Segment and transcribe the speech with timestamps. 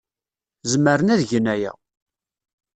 [0.71, 1.71] Zemren ad gen aya.